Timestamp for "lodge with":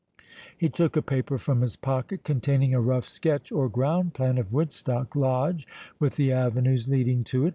5.15-6.15